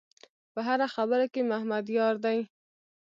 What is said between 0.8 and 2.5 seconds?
خبره کې محمد یار دی.